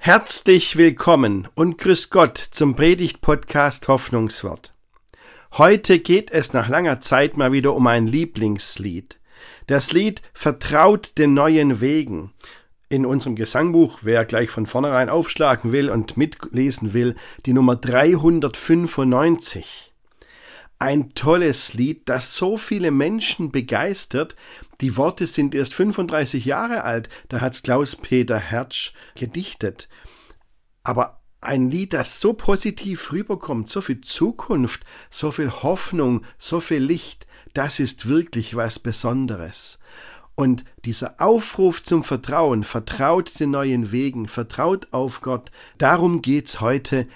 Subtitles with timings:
[0.00, 4.72] Herzlich willkommen und grüß Gott zum Predigt-Podcast Hoffnungswort.
[5.54, 9.18] Heute geht es nach langer Zeit mal wieder um ein Lieblingslied.
[9.66, 12.32] Das Lied Vertraut den neuen Wegen.
[12.88, 19.87] In unserem Gesangbuch, wer gleich von vornherein aufschlagen will und mitlesen will, die Nummer 395.
[20.80, 24.36] Ein tolles Lied, das so viele Menschen begeistert.
[24.80, 29.88] Die Worte sind erst 35 Jahre alt, da hat's Klaus-Peter Hertsch gedichtet.
[30.84, 36.82] Aber ein Lied, das so positiv rüberkommt, so viel Zukunft, so viel Hoffnung, so viel
[36.82, 39.78] Licht, das ist wirklich was Besonderes.
[40.36, 47.08] Und dieser Aufruf zum Vertrauen, vertraut den neuen Wegen, vertraut auf Gott, darum geht's heute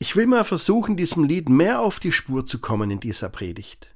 [0.00, 3.94] ich will mal versuchen, diesem Lied mehr auf die Spur zu kommen in dieser Predigt.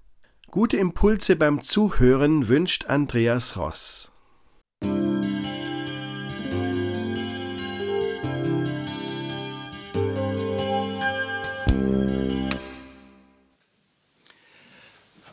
[0.50, 4.10] Gute Impulse beim Zuhören wünscht Andreas Ross.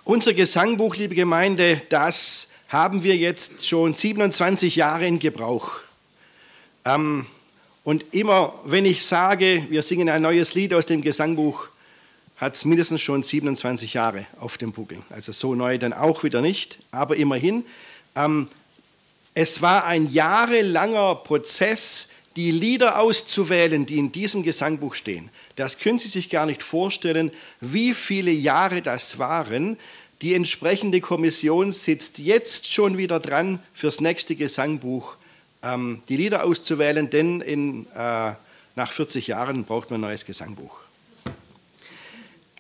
[0.03, 5.81] Unser Gesangbuch, liebe Gemeinde, das haben wir jetzt schon 27 Jahre in Gebrauch.
[6.85, 7.25] Ähm,
[7.83, 11.69] und immer, wenn ich sage, wir singen ein neues Lied aus dem Gesangbuch,
[12.37, 14.99] hat es mindestens schon 27 Jahre auf dem Buckel.
[15.09, 17.65] Also so neu dann auch wieder nicht, aber immerhin.
[18.15, 18.47] Ähm,
[19.33, 25.29] es war ein jahrelanger Prozess, die Lieder auszuwählen, die in diesem Gesangbuch stehen.
[25.55, 29.77] Das können Sie sich gar nicht vorstellen, wie viele Jahre das waren.
[30.21, 35.17] Die entsprechende Kommission sitzt jetzt schon wieder dran fürs nächste Gesangbuch
[35.63, 38.33] ähm, die Lieder auszuwählen, denn in, äh,
[38.75, 40.81] nach 40 Jahren braucht man ein neues Gesangbuch.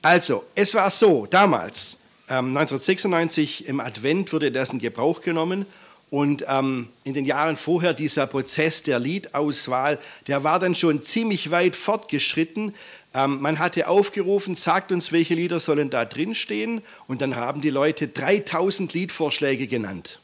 [0.01, 5.65] Also, es war so, damals, ähm, 1996 im Advent wurde das in Gebrauch genommen
[6.09, 11.51] und ähm, in den Jahren vorher dieser Prozess der Liedauswahl, der war dann schon ziemlich
[11.51, 12.73] weit fortgeschritten.
[13.13, 17.61] Ähm, man hatte aufgerufen, sagt uns, welche Lieder sollen da drin stehen und dann haben
[17.61, 20.19] die Leute 3000 Liedvorschläge genannt.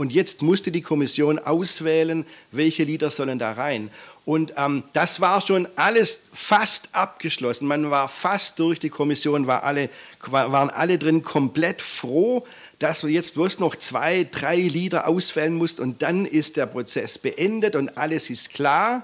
[0.00, 3.90] Und jetzt musste die Kommission auswählen, welche Lieder sollen da rein.
[4.24, 7.68] Und ähm, das war schon alles fast abgeschlossen.
[7.68, 9.90] Man war fast durch, die Kommission war alle,
[10.22, 12.46] waren alle drin komplett froh,
[12.78, 17.18] dass wir jetzt bloß noch zwei, drei Lieder auswählen mussten und dann ist der Prozess
[17.18, 19.02] beendet und alles ist klar.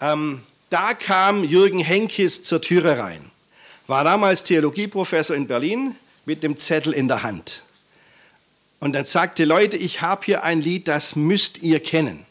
[0.00, 3.30] Ähm, da kam Jürgen Henkis zur Türe rein,
[3.86, 5.94] war damals Theologieprofessor in Berlin
[6.24, 7.63] mit dem Zettel in der Hand.
[8.84, 12.26] Und dann sagte, Leute, ich habe hier ein Lied, das müsst ihr kennen.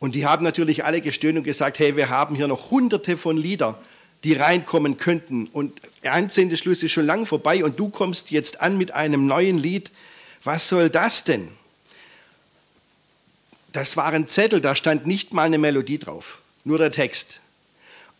[0.00, 3.36] Und die haben natürlich alle gestöhnt und gesagt, hey, wir haben hier noch hunderte von
[3.36, 3.76] Liedern,
[4.24, 5.46] die reinkommen könnten.
[5.46, 9.56] Und der Schluss ist schon lang vorbei und du kommst jetzt an mit einem neuen
[9.56, 9.92] Lied.
[10.42, 11.48] Was soll das denn?
[13.70, 17.38] Das waren Zettel, da stand nicht mal eine Melodie drauf, nur der Text.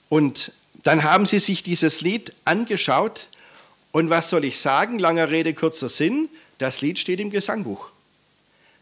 [0.08, 0.52] Und
[0.84, 3.26] dann haben sie sich dieses Lied angeschaut
[3.94, 4.98] und was soll ich sagen?
[4.98, 6.28] Langer Rede, kurzer Sinn.
[6.58, 7.92] Das Lied steht im Gesangbuch.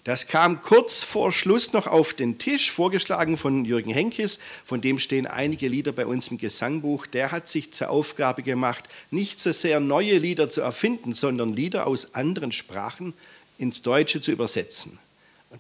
[0.05, 4.99] Das kam kurz vor Schluss noch auf den Tisch, vorgeschlagen von Jürgen Henkes, von dem
[4.99, 7.05] stehen einige Lieder bei uns im Gesangbuch.
[7.05, 11.87] Der hat sich zur Aufgabe gemacht, nicht so sehr neue Lieder zu erfinden, sondern Lieder
[11.87, 13.13] aus anderen Sprachen
[13.59, 14.99] ins Deutsche zu übersetzen.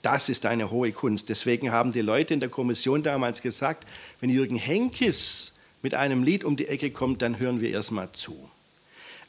[0.00, 1.28] Das ist eine hohe Kunst.
[1.28, 3.86] Deswegen haben die Leute in der Kommission damals gesagt,
[4.22, 5.52] wenn Jürgen Henkes
[5.82, 8.48] mit einem Lied um die Ecke kommt, dann hören wir erstmal zu.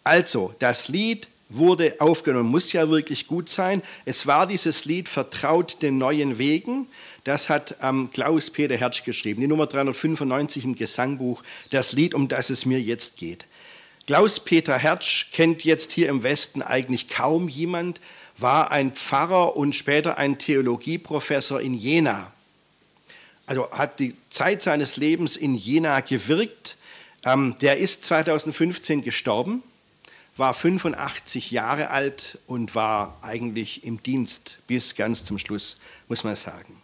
[0.03, 3.81] Also, das Lied wurde aufgenommen, muss ja wirklich gut sein.
[4.05, 6.87] Es war dieses Lied Vertraut den neuen Wegen.
[7.23, 12.49] Das hat ähm, Klaus-Peter Hertsch geschrieben, die Nummer 395 im Gesangbuch, das Lied, um das
[12.49, 13.45] es mir jetzt geht.
[14.07, 18.01] Klaus-Peter Hertsch kennt jetzt hier im Westen eigentlich kaum jemand,
[18.37, 22.33] war ein Pfarrer und später ein Theologieprofessor in Jena.
[23.45, 26.77] Also hat die Zeit seines Lebens in Jena gewirkt.
[27.23, 29.63] Ähm, der ist 2015 gestorben
[30.35, 35.77] war 85 Jahre alt und war eigentlich im Dienst bis ganz zum Schluss,
[36.07, 36.81] muss man sagen.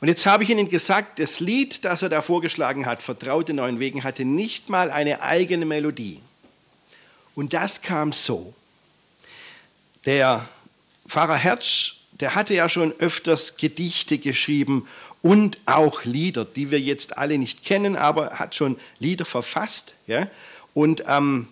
[0.00, 3.78] Und jetzt habe ich Ihnen gesagt, das Lied, das er da vorgeschlagen hat, Vertraute neuen
[3.78, 6.20] Wegen, hatte nicht mal eine eigene Melodie.
[7.36, 8.52] Und das kam so.
[10.04, 10.48] Der
[11.06, 14.88] Pfarrer Hertz, der hatte ja schon öfters Gedichte geschrieben
[15.22, 19.94] und auch Lieder, die wir jetzt alle nicht kennen, aber hat schon Lieder verfasst.
[20.08, 20.26] Ja?
[20.74, 21.46] Und ähm,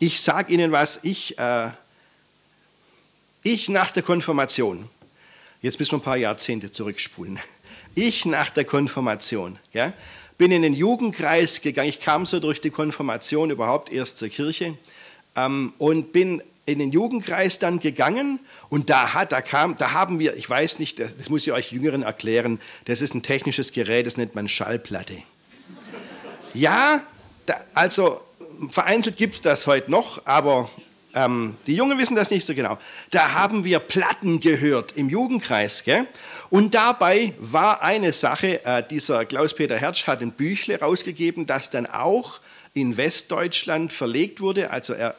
[0.00, 1.70] ich sage Ihnen was, ich, äh,
[3.44, 4.88] ich nach der Konfirmation,
[5.62, 7.38] jetzt müssen wir ein paar Jahrzehnte zurückspulen,
[7.94, 9.92] ich nach der Konfirmation, ja,
[10.38, 14.76] bin in den Jugendkreis gegangen, ich kam so durch die Konfirmation überhaupt erst zur Kirche
[15.36, 18.40] ähm, und bin in den Jugendkreis dann gegangen.
[18.68, 21.72] Und da hat, da kam, da haben wir, ich weiß nicht, das muss ich euch
[21.72, 25.18] Jüngeren erklären, das ist ein technisches Gerät, das nennt man Schallplatte.
[26.54, 27.02] Ja,
[27.44, 28.22] da, also
[28.70, 30.68] vereinzelt gibt es das heute noch, aber
[31.14, 32.78] ähm, die Jungen wissen das nicht so genau.
[33.10, 35.82] Da haben wir Platten gehört im Jugendkreis.
[35.84, 36.06] Gell?
[36.50, 41.86] Und dabei war eine Sache, äh, dieser Klaus-Peter Hertsch hat ein Büchle rausgegeben, das dann
[41.86, 42.40] auch
[42.72, 44.70] in Westdeutschland verlegt wurde.
[44.70, 45.16] Also er,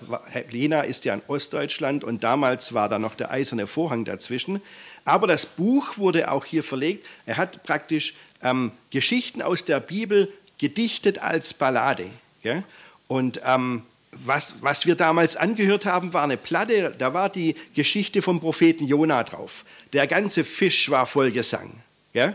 [0.49, 4.61] Lena ist ja in Ostdeutschland und damals war da noch der eiserne Vorhang dazwischen.
[5.03, 7.05] Aber das Buch wurde auch hier verlegt.
[7.25, 12.05] Er hat praktisch ähm, Geschichten aus der Bibel gedichtet als Ballade.
[12.41, 12.63] Gell?
[13.11, 18.21] Und ähm, was, was wir damals angehört haben, war eine Platte, da war die Geschichte
[18.21, 19.65] vom Propheten Jona drauf.
[19.91, 21.73] Der ganze Fisch war voll Gesang.
[22.13, 22.33] Ja?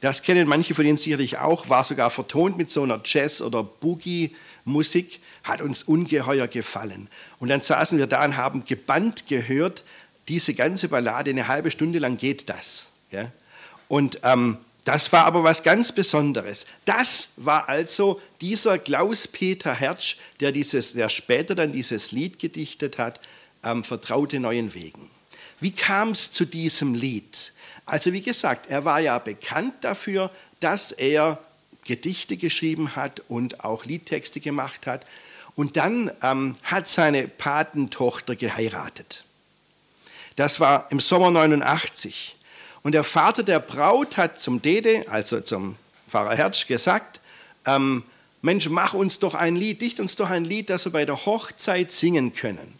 [0.00, 3.64] Das kennen manche von Ihnen sicherlich auch, war sogar vertont mit so einer Jazz- oder
[3.64, 7.08] Boogie-Musik, hat uns ungeheuer gefallen.
[7.40, 9.82] Und dann saßen wir da und haben gebannt gehört,
[10.28, 12.90] diese ganze Ballade, eine halbe Stunde lang geht das.
[13.10, 13.32] Ja?
[13.88, 16.66] Und ähm, das war aber was ganz Besonderes.
[16.84, 23.20] Das war also dieser Klaus-Peter Hertsch, der, dieses, der später dann dieses Lied gedichtet hat,
[23.64, 25.08] ähm, Vertraute neuen Wegen.
[25.60, 27.52] Wie kam es zu diesem Lied?
[27.86, 31.38] Also wie gesagt, er war ja bekannt dafür, dass er
[31.84, 35.06] Gedichte geschrieben hat und auch Liedtexte gemacht hat.
[35.54, 39.24] Und dann ähm, hat seine Patentochter geheiratet.
[40.36, 42.36] Das war im Sommer 89.
[42.82, 45.76] Und der Vater der Braut hat zum Dede, also zum
[46.08, 47.20] Pfarrer Hertz, gesagt,
[47.66, 48.02] ähm,
[48.40, 51.26] Mensch, mach uns doch ein Lied, dicht uns doch ein Lied, das wir bei der
[51.26, 52.78] Hochzeit singen können.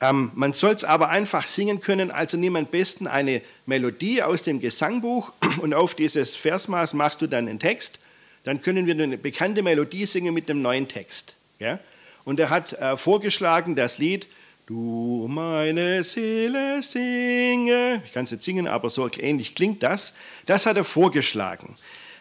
[0.00, 4.42] Ähm, man soll es aber einfach singen können, also nimm am besten eine Melodie aus
[4.42, 7.98] dem Gesangbuch und auf dieses Versmaß machst du dann einen Text.
[8.44, 11.36] Dann können wir eine bekannte Melodie singen mit dem neuen Text.
[11.58, 11.78] Ja?
[12.24, 14.28] Und er hat äh, vorgeschlagen, das Lied
[14.66, 18.00] Du meine Seele singe.
[18.04, 20.14] Ich kann es nicht singen, aber so ähnlich klingt das.
[20.46, 21.76] Das hat er vorgeschlagen.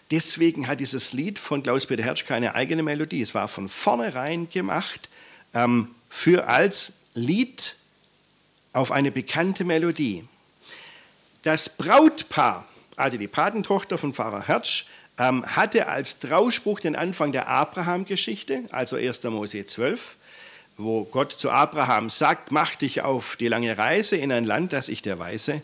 [0.10, 3.22] Deswegen hat dieses Lied von Klaus-Peter Hertsch keine eigene Melodie.
[3.22, 5.08] Es war von vornherein gemacht
[5.54, 7.76] ähm, für als Lied
[8.74, 10.24] auf eine bekannte Melodie.
[11.44, 14.86] Das Brautpaar, also die Patentochter von Pfarrer Hertsch,
[15.20, 19.24] ähm, hatte als Trauspruch den Anfang der Abraham-Geschichte, also 1.
[19.26, 20.18] Mose 12
[20.84, 24.90] wo Gott zu Abraham sagt, mach dich auf die lange Reise in ein Land, das
[24.90, 25.62] ich dir weise.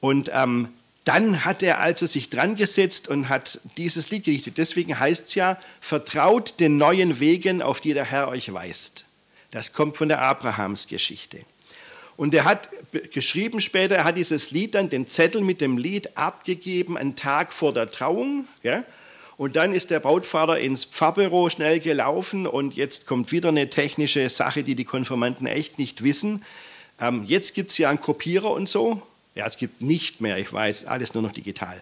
[0.00, 0.68] Und ähm,
[1.04, 4.58] dann hat er also sich dran gesetzt und hat dieses Lied gedichtet.
[4.58, 9.04] Deswegen heißt es ja, vertraut den neuen Wegen, auf die der Herr euch weist.
[9.50, 11.40] Das kommt von der Abrahamsgeschichte.
[12.16, 12.68] Und er hat
[13.12, 17.52] geschrieben später, er hat dieses Lied dann, den Zettel mit dem Lied abgegeben, einen Tag
[17.52, 18.46] vor der Trauung.
[18.62, 18.84] Ja?
[19.36, 24.28] Und dann ist der Brautvater ins Pfarrbüro schnell gelaufen und jetzt kommt wieder eine technische
[24.30, 26.44] Sache, die die Konfirmanden echt nicht wissen.
[27.00, 29.02] Ähm, jetzt gibt es ja einen Kopierer und so.
[29.34, 31.80] Ja, es gibt nicht mehr, ich weiß, alles nur noch digital.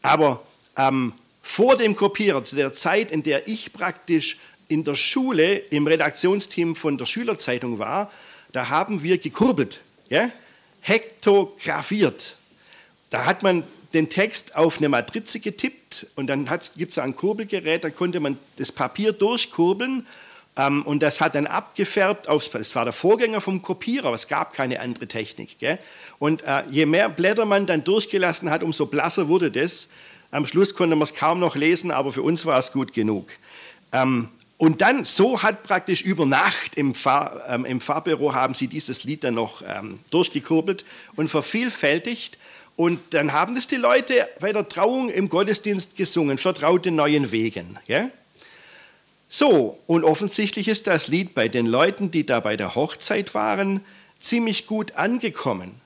[0.00, 0.42] Aber
[0.78, 1.12] ähm,
[1.42, 6.74] vor dem Kopierer, zu der Zeit, in der ich praktisch in der Schule im Redaktionsteam
[6.74, 8.10] von der Schülerzeitung war,
[8.52, 10.30] da haben wir gekurbelt, ja?
[10.80, 12.38] hektografiert.
[13.10, 13.64] Da hat man
[13.94, 18.38] den Text auf eine Matrize getippt und dann gibt es ein Kurbelgerät, da konnte man
[18.56, 20.06] das Papier durchkurbeln
[20.56, 24.28] ähm, und das hat dann abgefärbt aufs, das war der Vorgänger vom Kopierer, aber es
[24.28, 25.58] gab keine andere Technik.
[25.58, 25.78] Gell?
[26.18, 29.88] Und äh, je mehr Blätter man dann durchgelassen hat, umso blasser wurde das.
[30.30, 33.28] Am Schluss konnte man es kaum noch lesen, aber für uns war es gut genug.
[33.92, 38.68] Ähm, und dann, so hat praktisch über Nacht im, Fahr, ähm, im Fahrbüro haben sie
[38.68, 40.84] dieses Lied dann noch ähm, durchgekurbelt
[41.16, 42.38] und vervielfältigt.
[42.76, 47.30] Und dann haben das die Leute bei der Trauung im Gottesdienst gesungen, vertraut den neuen
[47.30, 47.78] Wegen.
[47.86, 48.10] Ja?
[49.28, 53.80] So, und offensichtlich ist das Lied bei den Leuten, die da bei der Hochzeit waren,
[54.20, 55.80] ziemlich gut angekommen.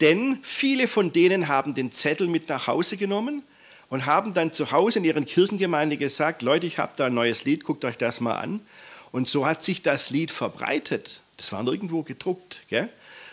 [0.00, 3.42] Denn viele von denen haben den Zettel mit nach Hause genommen
[3.90, 7.44] und haben dann zu Hause in ihren Kirchengemeinde gesagt, Leute, ich habe da ein neues
[7.44, 8.60] Lied, guckt euch das mal an.
[9.12, 11.20] Und so hat sich das Lied verbreitet.
[11.36, 12.62] Das war nirgendwo gedruckt.
[12.68, 12.88] Gell?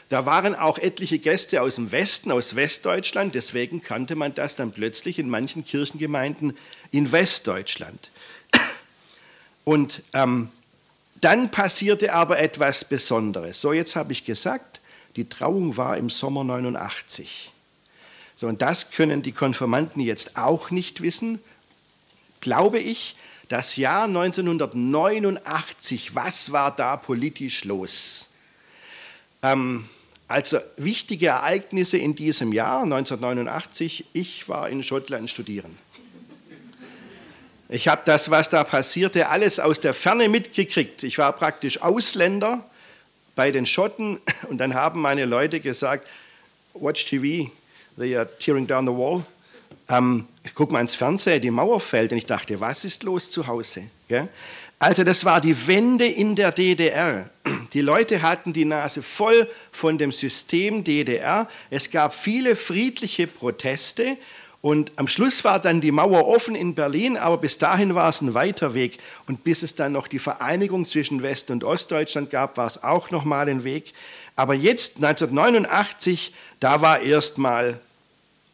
[0.09, 4.71] Da waren auch etliche Gäste aus dem Westen, aus Westdeutschland, deswegen kannte man das dann
[4.71, 6.57] plötzlich in manchen Kirchengemeinden
[6.91, 8.09] in Westdeutschland.
[9.65, 10.49] Und ähm,
[11.19, 13.59] dann passierte aber etwas Besonderes.
[13.59, 14.79] So, jetzt habe ich gesagt,
[15.17, 17.51] die Trauung war im Sommer 89.
[18.35, 21.41] So, und das können die Konfirmanden jetzt auch nicht wissen,
[22.39, 23.17] glaube ich.
[23.49, 28.29] Das Jahr 1989, was war da politisch los?
[29.41, 29.89] Ähm,
[30.27, 35.77] also wichtige Ereignisse in diesem Jahr, 1989, ich war in Schottland studieren.
[37.69, 41.03] Ich habe das, was da passierte, alles aus der Ferne mitgekriegt.
[41.03, 42.63] Ich war praktisch Ausländer,
[43.37, 44.19] bei den Schotten
[44.49, 46.05] und dann haben meine Leute gesagt,
[46.73, 47.49] watch TV,
[47.97, 49.23] they are tearing down the wall.
[49.87, 53.29] Ähm, ich gucke mal ins Fernsehen, die Mauer fällt und ich dachte, was ist los
[53.29, 53.83] zu Hause?
[54.09, 54.27] Ja?
[54.79, 57.29] Also das war die Wende in der DDR.
[57.73, 61.49] Die Leute hatten die Nase voll von dem System DDR.
[61.69, 64.17] Es gab viele friedliche Proteste
[64.61, 68.21] und am Schluss war dann die Mauer offen in Berlin, aber bis dahin war es
[68.21, 68.97] ein weiter Weg.
[69.27, 73.11] Und bis es dann noch die Vereinigung zwischen West- und Ostdeutschland gab, war es auch
[73.11, 73.93] noch mal ein Weg.
[74.35, 77.79] Aber jetzt, 1989, da war erstmal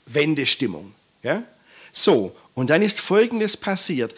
[0.06, 0.94] Wendestimmung.
[1.24, 1.44] Ja?
[1.92, 4.14] So, und dann ist Folgendes passiert.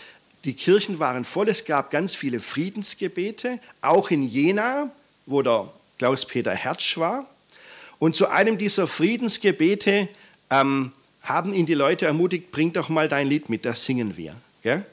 [0.46, 4.92] Die Kirchen waren voll, es gab ganz viele Friedensgebete, auch in Jena,
[5.25, 7.28] wo der Klaus-Peter Hertsch war.
[7.98, 10.08] Und zu einem dieser Friedensgebete
[10.52, 10.92] ähm,
[11.24, 14.36] haben ihn die Leute ermutigt, bring doch mal dein Lied mit, das singen wir.
[14.62, 14.86] Gell?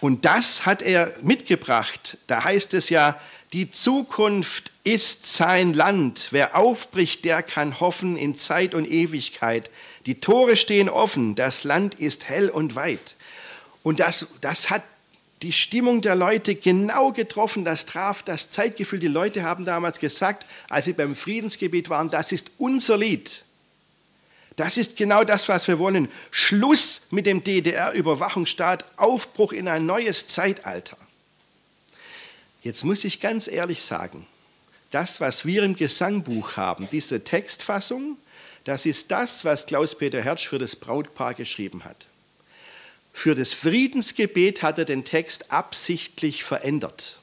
[0.00, 2.16] Und das hat er mitgebracht.
[2.26, 3.20] Da heißt es ja,
[3.52, 6.28] die Zukunft ist sein Land.
[6.30, 9.70] Wer aufbricht, der kann hoffen in Zeit und Ewigkeit.
[10.06, 13.16] Die Tore stehen offen, das Land ist hell und weit.
[13.82, 14.82] Und das, das hat
[15.42, 18.98] die Stimmung der Leute genau getroffen, das traf das Zeitgefühl.
[18.98, 23.44] Die Leute haben damals gesagt, als sie beim Friedensgebet waren, das ist unser Lied.
[24.56, 26.08] Das ist genau das, was wir wollen.
[26.32, 30.96] Schluss mit dem DDR-Überwachungsstaat, Aufbruch in ein neues Zeitalter.
[32.62, 34.26] Jetzt muss ich ganz ehrlich sagen,
[34.90, 38.16] das, was wir im Gesangbuch haben, diese Textfassung,
[38.64, 42.08] das ist das, was Klaus-Peter Hertsch für das Brautpaar geschrieben hat.
[43.18, 47.18] Für das Friedensgebet hat er den Text absichtlich verändert.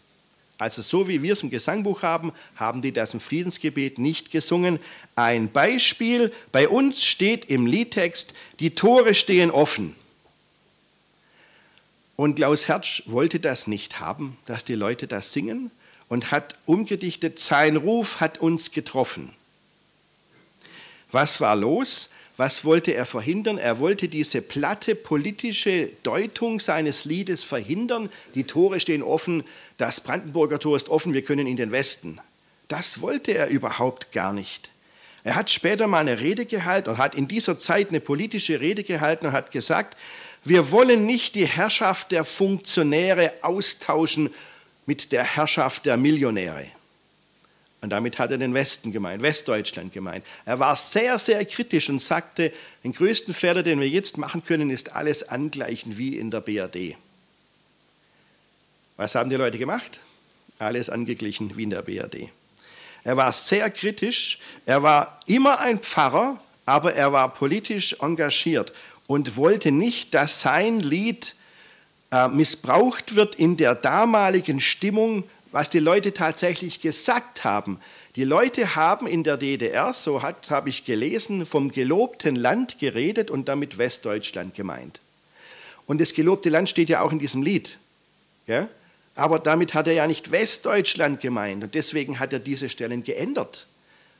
[0.57, 4.79] Also so wie wir es im Gesangbuch haben, haben die das im Friedensgebet nicht gesungen.
[5.15, 9.95] Ein Beispiel, bei uns steht im Liedtext, die Tore stehen offen.
[12.17, 15.71] Und Klaus Hertsch wollte das nicht haben, dass die Leute das singen
[16.09, 19.31] und hat umgedichtet, sein Ruf hat uns getroffen.
[21.13, 22.09] Was war los?
[22.37, 23.57] Was wollte er verhindern?
[23.57, 28.09] Er wollte diese platte politische Deutung seines Liedes verhindern.
[28.33, 29.43] Die Tore stehen offen,
[29.77, 32.19] das Brandenburger Tor ist offen, wir können in den Westen.
[32.67, 34.69] Das wollte er überhaupt gar nicht.
[35.23, 38.83] Er hat später mal eine Rede gehalten und hat in dieser Zeit eine politische Rede
[38.83, 39.97] gehalten und hat gesagt,
[40.43, 44.31] wir wollen nicht die Herrschaft der Funktionäre austauschen
[44.85, 46.67] mit der Herrschaft der Millionäre.
[47.85, 50.25] Und damit hat er den Westen gemeint, Westdeutschland gemeint.
[50.43, 52.51] Er war sehr, sehr kritisch und sagte,
[52.83, 56.95] den größten Fehler, den wir jetzt machen können, ist alles angleichen wie in der BRD.
[58.97, 59.99] Was haben die Leute gemacht?
[60.57, 62.29] Alles angeglichen wie in der BRD.
[63.03, 68.73] Er war sehr kritisch, er war immer ein Pfarrer, aber er war politisch engagiert
[69.05, 71.35] und wollte nicht, dass sein Lied
[72.11, 75.23] äh, missbraucht wird in der damaligen Stimmung
[75.55, 77.79] was die Leute tatsächlich gesagt haben.
[78.17, 83.47] Die Leute haben in der DDR, so habe ich gelesen, vom gelobten Land geredet und
[83.47, 84.99] damit Westdeutschland gemeint.
[85.85, 87.79] Und das gelobte Land steht ja auch in diesem Lied.
[88.47, 88.67] Ja?
[89.15, 93.67] Aber damit hat er ja nicht Westdeutschland gemeint und deswegen hat er diese Stellen geändert,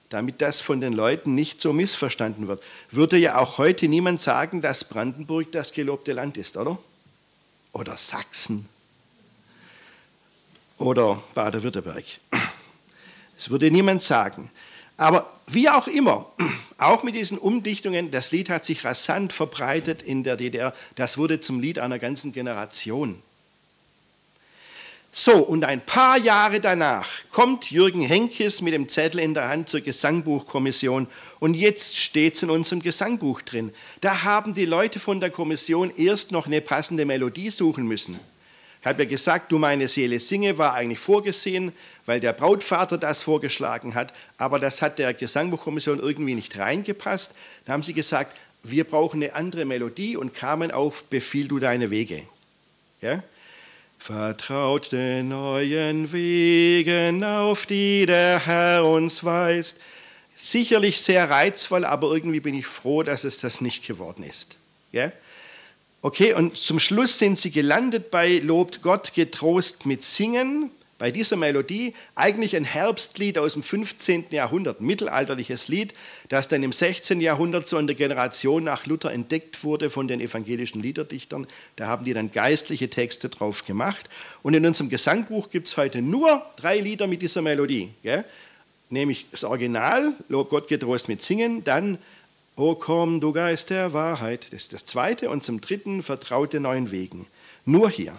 [0.07, 2.63] damit das von den Leuten nicht so missverstanden wird.
[2.91, 6.77] Würde ja auch heute niemand sagen, dass Brandenburg das gelobte Land ist, oder?
[7.73, 8.69] Oder Sachsen
[10.77, 12.03] oder Baden-Württemberg.
[13.35, 14.49] Das würde niemand sagen.
[14.97, 16.25] Aber wie auch immer,
[16.77, 20.73] auch mit diesen Umdichtungen, das Lied hat sich rasant verbreitet in der DDR.
[20.95, 23.21] Das wurde zum Lied einer ganzen Generation.
[25.17, 29.69] So, und ein paar Jahre danach kommt Jürgen Henkes mit dem Zettel in der Hand
[29.69, 31.07] zur Gesangbuchkommission
[31.39, 33.71] und jetzt steht es in unserem Gesangbuch drin.
[34.01, 38.19] Da haben die Leute von der Kommission erst noch eine passende Melodie suchen müssen.
[38.85, 41.71] Ich habe ja gesagt, du meine Seele singe, war eigentlich vorgesehen,
[42.05, 47.33] weil der Brautvater das vorgeschlagen hat, aber das hat der Gesangbuchkommission irgendwie nicht reingepasst.
[47.65, 51.89] Da haben sie gesagt, wir brauchen eine andere Melodie und kamen auf Befiehl du deine
[51.89, 52.21] Wege.
[53.01, 53.23] Ja?
[53.97, 59.79] Vertraut den neuen Wegen, auf die der Herr uns weist.
[60.35, 64.57] Sicherlich sehr reizvoll, aber irgendwie bin ich froh, dass es das nicht geworden ist.
[64.91, 65.11] Ja?
[66.01, 71.35] Okay, und zum Schluss sind sie gelandet bei Lobt Gott getrost mit Singen, bei dieser
[71.35, 74.25] Melodie, eigentlich ein Herbstlied aus dem 15.
[74.29, 75.93] Jahrhundert, mittelalterliches Lied,
[76.29, 77.19] das dann im 16.
[77.19, 81.47] Jahrhundert so in der Generation nach Luther entdeckt wurde von den evangelischen Liederdichtern.
[81.75, 84.09] Da haben die dann geistliche Texte drauf gemacht.
[84.41, 87.89] Und in unserem Gesangbuch gibt es heute nur drei Lieder mit dieser Melodie.
[88.01, 88.23] Gell?
[88.89, 91.97] Nämlich das Original, Lob Gott getrost mit Singen, dann
[92.57, 94.45] O komm, du Geist der Wahrheit.
[94.51, 95.29] Das ist das zweite.
[95.29, 97.27] Und zum dritten, vertraute neuen Wegen.
[97.65, 98.13] Nur hier.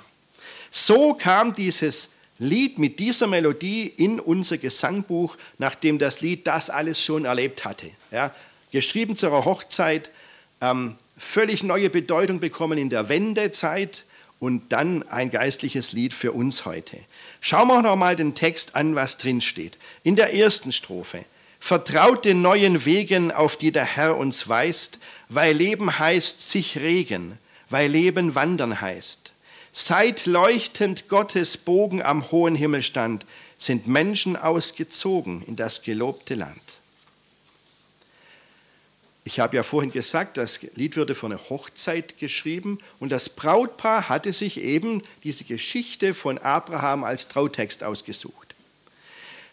[0.71, 7.01] So kam dieses Lied mit dieser Melodie in unser Gesangbuch, nachdem das Lied das alles
[7.03, 7.91] schon erlebt hatte.
[8.11, 8.35] Ja,
[8.73, 10.11] geschrieben zu einer Hochzeit,
[10.61, 14.05] ähm, völlig neue Bedeutung bekommen in der Wendezeit
[14.39, 16.99] und dann ein geistliches Lied für uns heute.
[17.41, 19.79] Schauen wir noch mal den Text an, was drin steht.
[20.03, 21.25] In der ersten Strophe.
[21.67, 27.41] Vertraut den neuen Wegen, auf die der Herr uns weist, weil Leben heißt sich regen,
[27.71, 29.33] weil Leben wandern heißt.
[29.73, 33.27] Seit leuchtend Gottes Bogen am hohen Himmel stand,
[33.59, 36.63] sind Menschen ausgezogen in das gelobte Land.
[39.25, 44.09] Ich habe ja vorhin gesagt, das Lied wurde für eine Hochzeit geschrieben und das Brautpaar
[44.09, 48.46] hatte sich eben diese Geschichte von Abraham als Trautext ausgesucht.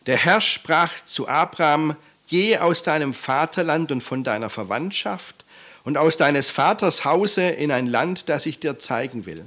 [0.06, 1.96] Der Herr sprach zu Abraham,
[2.28, 5.46] geh aus deinem Vaterland und von deiner Verwandtschaft
[5.84, 9.46] und aus deines Vaters Hause in ein Land, das ich dir zeigen will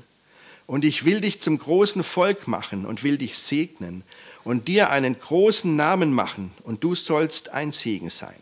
[0.66, 4.02] und ich will dich zum großen Volk machen und will dich segnen
[4.44, 8.34] und dir einen großen Namen machen und du sollst ein Segen sein.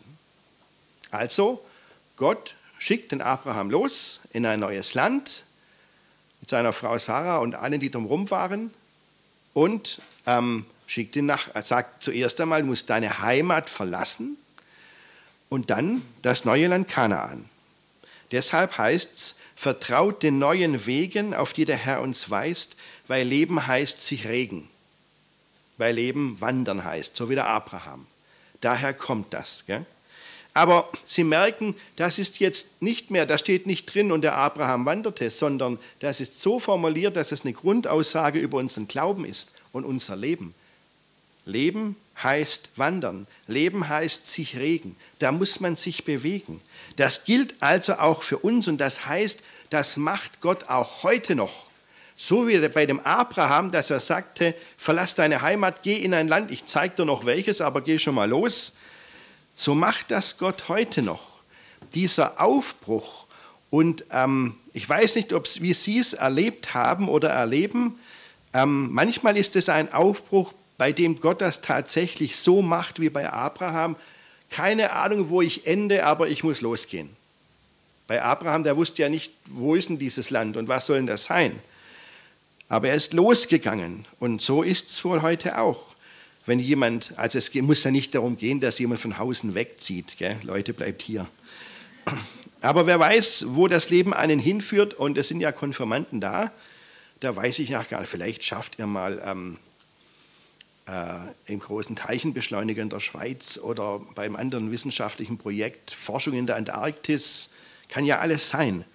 [1.11, 1.63] Also,
[2.15, 5.45] Gott schickt den Abraham los in ein neues Land
[6.41, 8.73] mit seiner Frau Sarah und allen, die drumherum waren
[9.53, 14.37] und ähm, schickt ihn nach, sagt zuerst einmal, du musst deine Heimat verlassen
[15.49, 17.49] und dann das neue Land Kanaan.
[18.31, 22.75] Deshalb heißt es, Vertraut den neuen Wegen, auf die der Herr uns weist,
[23.07, 24.67] weil Leben heißt sich regen,
[25.77, 28.05] weil Leben wandern heißt, so wie der Abraham.
[28.59, 29.65] Daher kommt das.
[29.65, 29.85] Gell?
[30.53, 34.85] Aber Sie merken, das ist jetzt nicht mehr, da steht nicht drin und der Abraham
[34.85, 39.85] wanderte, sondern das ist so formuliert, dass es eine Grundaussage über unseren Glauben ist und
[39.85, 40.53] unser Leben.
[41.45, 43.27] Leben heißt wandern.
[43.47, 44.95] Leben heißt sich regen.
[45.19, 46.61] Da muss man sich bewegen.
[46.95, 51.65] Das gilt also auch für uns und das heißt, das macht Gott auch heute noch.
[52.17, 56.49] So wie bei dem Abraham, dass er sagte, verlass deine Heimat, geh in ein Land,
[56.49, 58.73] ich zeige dir noch welches, aber geh schon mal los.
[59.55, 61.35] So macht das Gott heute noch.
[61.93, 63.25] Dieser Aufbruch
[63.69, 67.99] und ähm, ich weiß nicht, ob, wie Sie es erlebt haben oder erleben,
[68.53, 73.31] ähm, manchmal ist es ein Aufbruch bei dem Gott das tatsächlich so macht wie bei
[73.31, 73.95] Abraham.
[74.49, 77.09] Keine Ahnung, wo ich ende, aber ich muss losgehen.
[78.07, 81.07] Bei Abraham, der wusste ja nicht, wo ist denn dieses Land und was soll denn
[81.07, 81.59] das sein.
[82.67, 85.95] Aber er ist losgegangen und so ist es wohl heute auch.
[86.45, 90.37] Wenn jemand, also es muss ja nicht darum gehen, dass jemand von Hausen wegzieht, gell?
[90.43, 91.27] Leute, bleibt hier.
[92.61, 96.51] Aber wer weiß, wo das Leben einen hinführt und es sind ja Konfirmanden da,
[97.19, 99.57] da weiß ich nach gar nicht, vielleicht schafft ihr mal ähm,
[100.87, 106.55] äh, im großen Teichenbeschleuniger in der Schweiz oder beim anderen wissenschaftlichen Projekt Forschung in der
[106.55, 107.49] Antarktis,
[107.89, 108.85] kann ja alles sein.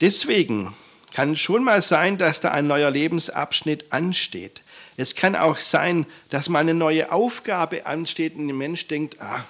[0.00, 0.74] Deswegen
[1.12, 4.62] kann schon mal sein, dass da ein neuer Lebensabschnitt ansteht.
[4.98, 9.44] Es kann auch sein, dass mal eine neue Aufgabe ansteht und ein Mensch denkt, ah,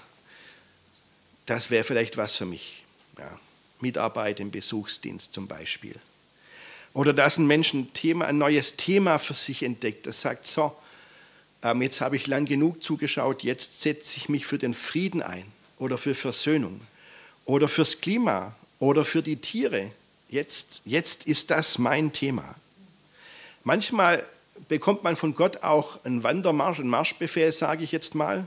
[1.46, 2.84] das wäre vielleicht was für mich.
[3.18, 3.38] Ja,
[3.80, 5.94] Mitarbeit im Besuchsdienst zum Beispiel.
[6.92, 10.76] Oder dass ein Mensch ein, Thema, ein neues Thema für sich entdeckt, das sagt, so,
[11.74, 15.44] jetzt habe ich lang genug zugeschaut, jetzt setze ich mich für den Frieden ein
[15.78, 16.80] oder für Versöhnung
[17.44, 19.90] oder fürs Klima oder für die Tiere.
[20.28, 22.54] Jetzt, jetzt ist das mein Thema.
[23.64, 24.24] Manchmal
[24.68, 28.46] bekommt man von Gott auch einen Wandermarsch, einen Marschbefehl, sage ich jetzt mal,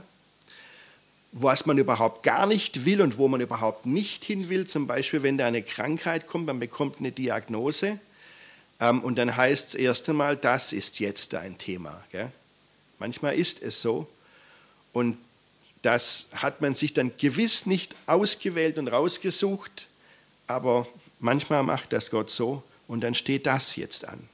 [1.32, 4.66] was man überhaupt gar nicht will und wo man überhaupt nicht hin will.
[4.66, 7.98] Zum Beispiel, wenn da eine Krankheit kommt, man bekommt eine Diagnose
[8.80, 12.02] ähm, und dann heißt es erst einmal, das ist jetzt ein Thema.
[12.10, 12.32] Gell?
[13.00, 14.06] Manchmal ist es so.
[14.92, 15.18] Und
[15.82, 19.88] das hat man sich dann gewiss nicht ausgewählt und rausgesucht,
[20.46, 20.86] aber
[21.18, 24.28] manchmal macht das Gott so und dann steht das jetzt an.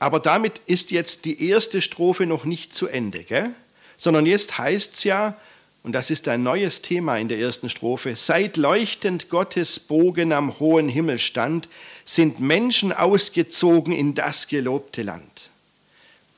[0.00, 3.50] Aber damit ist jetzt die erste Strophe noch nicht zu Ende, gell?
[3.96, 5.36] sondern jetzt heißt es ja,
[5.82, 10.58] und das ist ein neues Thema in der ersten Strophe, seit leuchtend Gottes Bogen am
[10.58, 11.68] hohen Himmel stand,
[12.04, 15.50] sind Menschen ausgezogen in das gelobte Land.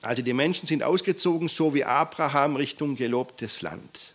[0.02, 4.14] Also die Menschen sind ausgezogen, so wie Abraham Richtung gelobtes Land.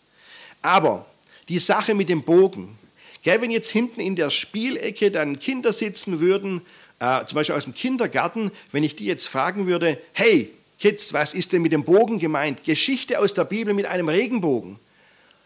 [0.61, 1.05] Aber
[1.47, 2.77] die Sache mit dem Bogen,
[3.21, 6.61] gell, wenn jetzt hinten in der Spielecke dann Kinder sitzen würden,
[6.99, 11.33] äh, zum Beispiel aus dem Kindergarten, wenn ich die jetzt fragen würde, hey Kids, was
[11.33, 12.63] ist denn mit dem Bogen gemeint?
[12.63, 14.79] Geschichte aus der Bibel mit einem Regenbogen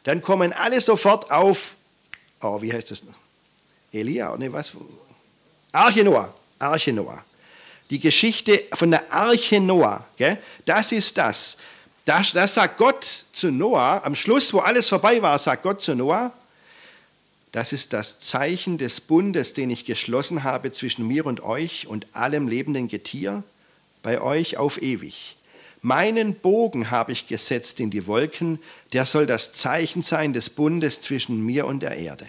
[0.04, 1.76] dann kommen alle sofort auf,
[2.42, 3.04] oh, wie heißt das?
[3.92, 4.74] Elia, ne, was?
[5.72, 7.24] Arche Noah, Arche Noah.
[7.90, 10.38] Die Geschichte von der Arche Noah, gell?
[10.66, 11.58] das ist das.
[12.06, 12.34] das.
[12.34, 16.32] Das sagt Gott zu Noah, am Schluss, wo alles vorbei war, sagt Gott zu Noah,
[17.52, 22.06] das ist das Zeichen des Bundes, den ich geschlossen habe zwischen mir und euch und
[22.16, 23.44] allem lebenden Getier,
[24.04, 25.36] bei euch auf ewig.
[25.82, 28.60] Meinen Bogen habe ich gesetzt in die Wolken,
[28.92, 32.28] der soll das Zeichen sein des Bundes zwischen mir und der Erde.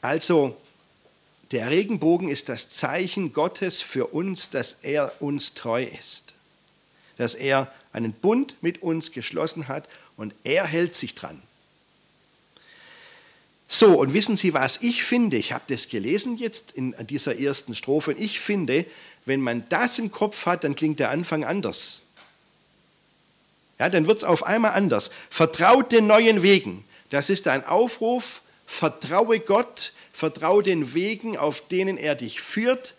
[0.00, 0.56] Also,
[1.50, 6.34] der Regenbogen ist das Zeichen Gottes für uns, dass er uns treu ist,
[7.16, 11.42] dass er einen Bund mit uns geschlossen hat und er hält sich dran.
[13.66, 15.36] So, und wissen Sie, was ich finde?
[15.36, 18.12] Ich habe das gelesen jetzt in dieser ersten Strophe.
[18.12, 18.84] Ich finde,
[19.24, 22.02] wenn man das im Kopf hat, dann klingt der Anfang anders.
[23.80, 25.10] Ja, dann wird es auf einmal anders.
[25.30, 26.84] Vertraut den neuen Wegen.
[27.08, 28.42] Das ist ein Aufruf.
[28.66, 32.94] Vertraue Gott, vertraue den Wegen, auf denen er dich führt,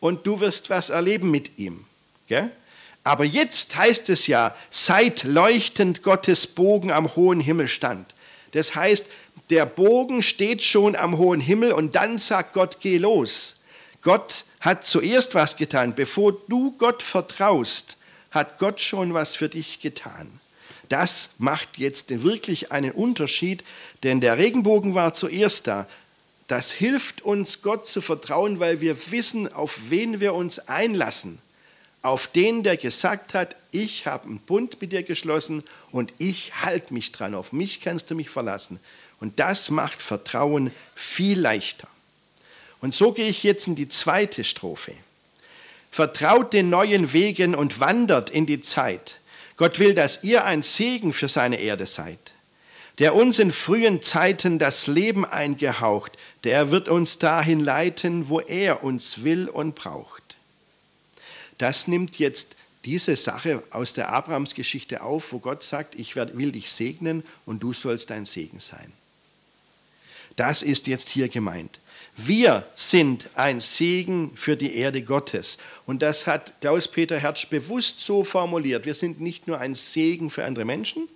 [0.00, 1.86] und du wirst was erleben mit ihm.
[2.26, 2.50] Gell?
[3.04, 8.14] Aber jetzt heißt es ja, seit leuchtend Gottes Bogen am hohen Himmel stand.
[8.50, 9.06] Das heißt,
[9.50, 13.62] der Bogen steht schon am hohen Himmel und dann sagt Gott, geh los.
[14.02, 15.94] Gott hat zuerst was getan.
[15.94, 17.98] Bevor du Gott vertraust,
[18.34, 20.40] hat Gott schon was für dich getan.
[20.88, 23.64] Das macht jetzt wirklich einen Unterschied,
[24.02, 25.86] denn der Regenbogen war zuerst da.
[26.46, 31.38] Das hilft uns, Gott zu vertrauen, weil wir wissen, auf wen wir uns einlassen
[32.04, 36.92] auf den, der gesagt hat, ich habe einen Bund mit dir geschlossen und ich halte
[36.92, 38.78] mich dran, auf mich kannst du mich verlassen.
[39.20, 41.88] Und das macht Vertrauen viel leichter.
[42.82, 44.92] Und so gehe ich jetzt in die zweite Strophe.
[45.94, 49.20] Vertraut den neuen Wegen und wandert in die Zeit.
[49.56, 52.32] Gott will, dass ihr ein Segen für seine Erde seid.
[52.98, 56.12] Der uns in frühen Zeiten das Leben eingehaucht,
[56.44, 60.24] der wird uns dahin leiten, wo er uns will und braucht
[61.58, 66.70] das nimmt jetzt diese Sache aus der Abrahamsgeschichte auf, wo Gott sagt, ich will dich
[66.70, 68.92] segnen und du sollst ein Segen sein.
[70.36, 71.80] Das ist jetzt hier gemeint.
[72.16, 75.58] Wir sind ein Segen für die Erde Gottes.
[75.84, 78.86] Und das hat Klaus-Peter Hertz bewusst so formuliert.
[78.86, 81.08] Wir sind nicht nur ein Segen für andere Menschen,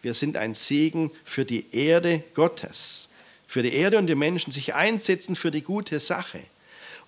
[0.00, 3.08] wir sind ein Segen für die Erde Gottes.
[3.46, 6.40] Für die Erde und die Menschen sich einsetzen für die gute Sache.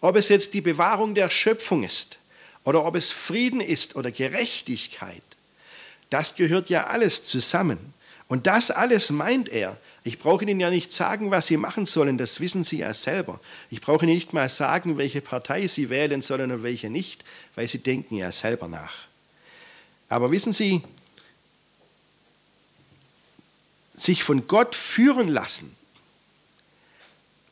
[0.00, 2.18] Ob es jetzt die Bewahrung der Schöpfung ist,
[2.64, 5.22] oder ob es Frieden ist oder Gerechtigkeit.
[6.10, 7.78] Das gehört ja alles zusammen.
[8.26, 9.76] Und das alles meint er.
[10.06, 13.40] Ich brauche Ihnen ja nicht sagen, was Sie machen sollen, das wissen Sie ja selber.
[13.70, 17.66] Ich brauche Ihnen nicht mal sagen, welche Partei Sie wählen sollen und welche nicht, weil
[17.66, 18.92] Sie denken ja selber nach.
[20.10, 20.82] Aber wissen Sie,
[23.94, 25.74] sich von Gott führen lassen,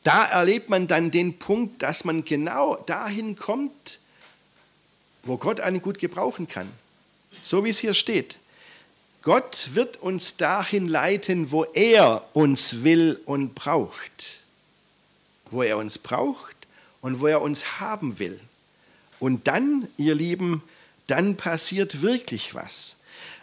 [0.03, 3.99] da erlebt man dann den Punkt, dass man genau dahin kommt,
[5.23, 6.69] wo Gott einen gut gebrauchen kann.
[7.41, 8.37] So wie es hier steht.
[9.23, 14.43] Gott wird uns dahin leiten, wo er uns will und braucht.
[15.49, 16.55] Wo er uns braucht
[16.99, 18.37] und wo er uns haben will.
[19.19, 20.61] Und dann, ihr Lieben,
[21.07, 22.97] dann passiert wirklich was.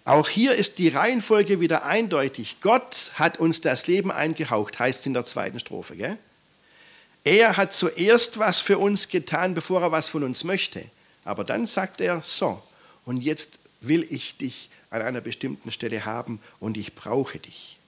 [0.04, 2.56] Auch hier ist die Reihenfolge wieder eindeutig.
[2.60, 5.96] Gott hat uns das Leben eingehaucht, heißt es in der zweiten Strophe.
[5.96, 6.18] Gell?
[7.24, 10.84] Er hat zuerst was für uns getan, bevor er was von uns möchte.
[11.24, 12.62] Aber dann sagt er, so,
[13.06, 17.78] und jetzt will ich dich an einer bestimmten Stelle haben und ich brauche dich.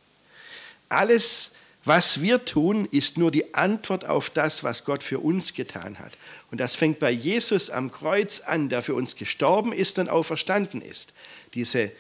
[0.89, 1.53] Alles,
[1.85, 6.13] was wir tun, ist nur die Antwort auf das, was Gott für uns getan hat.
[6.51, 10.81] Und das fängt bei Jesus am Kreuz an, der für uns gestorben ist und auferstanden
[10.81, 11.13] ist.
[11.55, 11.91] Diese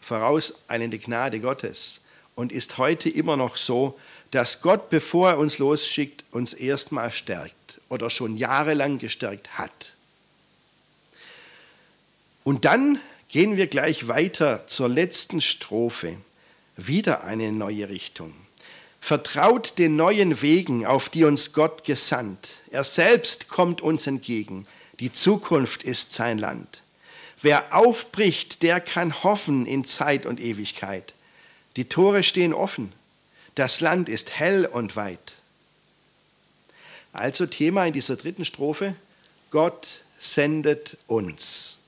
[0.00, 2.02] vorauseilende Gnade Gottes.
[2.34, 3.98] Und ist heute immer noch so,
[4.30, 9.94] dass Gott, bevor er uns losschickt, uns erstmal stärkt oder schon jahrelang gestärkt hat.
[12.44, 12.98] Und dann
[13.30, 16.16] gehen wir gleich weiter zur letzten Strophe.
[16.76, 18.34] Wieder eine neue Richtung.
[19.00, 22.62] Vertraut den neuen Wegen, auf die uns Gott gesandt.
[22.70, 24.66] Er selbst kommt uns entgegen.
[24.98, 26.82] Die Zukunft ist sein Land.
[27.40, 31.14] Wer aufbricht, der kann hoffen in Zeit und Ewigkeit.
[31.76, 32.92] Die Tore stehen offen.
[33.54, 35.36] Das Land ist hell und weit.
[37.12, 38.94] Also Thema in dieser dritten Strophe,
[39.50, 41.79] Gott sendet uns.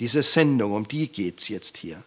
[0.00, 2.02] Diese Sendung, um die geht es jetzt hier.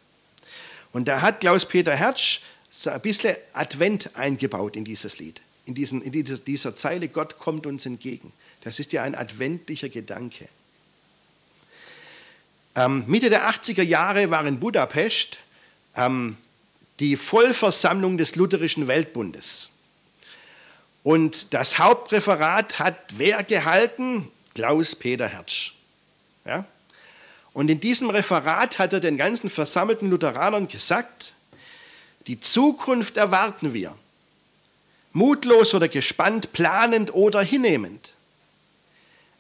[0.92, 6.02] Und da hat Klaus-Peter Hertsch so ein bisschen Advent eingebaut in dieses Lied, in, diesen,
[6.02, 8.32] in dieser, dieser Zeile, Gott kommt uns entgegen.
[8.62, 10.48] Das ist ja ein adventlicher Gedanke.
[12.76, 15.40] Ähm, Mitte der 80er Jahre war in Budapest
[15.96, 16.38] ähm,
[17.00, 19.72] die Vollversammlung des Lutherischen Weltbundes.
[21.04, 24.30] Und das Hauptreferat hat wer gehalten?
[24.54, 25.74] Klaus-Peter Hertsch.
[26.46, 26.66] Ja?
[27.58, 31.34] Und in diesem Referat hat er den ganzen versammelten Lutheranern gesagt,
[32.28, 33.98] die Zukunft erwarten wir.
[35.12, 38.14] mutlos oder gespannt, planend oder hinnehmend.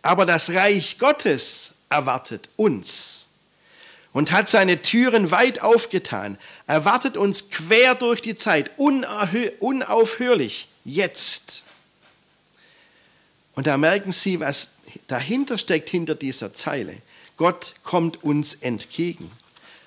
[0.01, 3.27] Aber das Reich Gottes erwartet uns
[4.13, 11.65] und hat seine Türen weit aufgetan, erwartet uns quer durch die Zeit, unaufhörlich, jetzt.
[13.53, 14.71] Und da merken Sie, was
[15.06, 16.99] dahinter steckt, hinter dieser Zeile.
[17.38, 19.32] Gott kommt uns entgegen.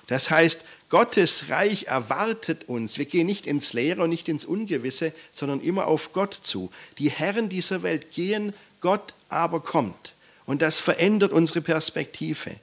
[0.07, 2.97] Das heißt, Gottes Reich erwartet uns.
[2.97, 6.71] Wir gehen nicht ins Leere und nicht ins Ungewisse, sondern immer auf Gott zu.
[6.97, 10.15] Die Herren dieser Welt gehen, Gott aber kommt.
[10.45, 12.57] Und das verändert unsere Perspektive.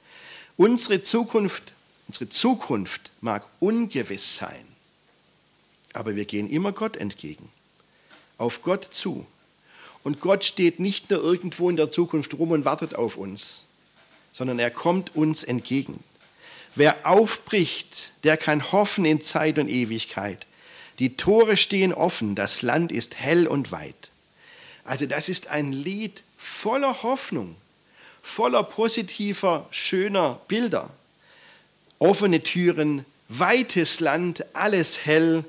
[0.57, 1.73] Unsere Zukunft,
[2.07, 4.65] unsere Zukunft mag ungewiss sein,
[5.93, 7.49] aber wir gehen immer Gott entgegen,
[8.37, 9.25] auf Gott zu.
[10.03, 13.65] Und Gott steht nicht nur irgendwo in der Zukunft rum und wartet auf uns,
[14.39, 16.01] sondern er kommt uns entgegen.
[16.73, 20.47] Wer aufbricht, der kann hoffen in Zeit und Ewigkeit.
[20.99, 24.11] Die Tore stehen offen, das Land ist hell und weit.
[24.85, 27.57] Also das ist ein Lied voller Hoffnung,
[28.23, 30.89] voller positiver, schöner Bilder.
[31.97, 35.43] Offene Türen, weites Land, alles hell.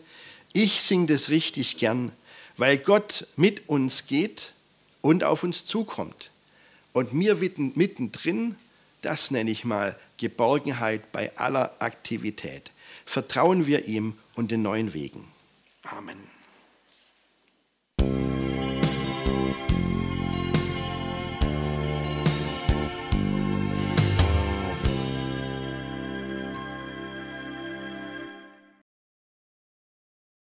[0.53, 2.11] Ich singe das richtig gern,
[2.57, 4.53] weil Gott mit uns geht
[5.01, 6.33] und auf uns zukommt.
[6.93, 8.57] Und mir mittendrin
[9.03, 12.73] das nenne ich mal Geborgenheit bei aller Aktivität.
[13.05, 15.29] Vertrauen wir ihm und den neuen Wegen.
[15.83, 16.40] Amen.